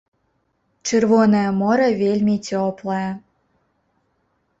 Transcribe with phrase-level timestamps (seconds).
[0.91, 3.05] Чырвонае мора вельмі цёплае.